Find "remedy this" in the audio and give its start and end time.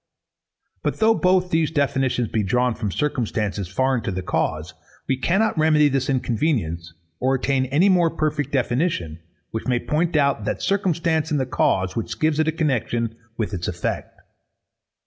5.59-6.09